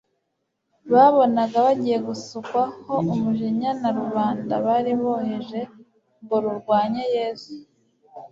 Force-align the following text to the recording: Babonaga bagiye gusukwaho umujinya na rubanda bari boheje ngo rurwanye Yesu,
Babonaga 0.93 1.55
bagiye 1.65 1.97
gusukwaho 2.07 2.93
umujinya 3.11 3.71
na 3.81 3.89
rubanda 3.97 4.53
bari 4.65 4.91
boheje 5.01 5.59
ngo 6.23 6.35
rurwanye 6.43 7.03
Yesu, 7.15 7.53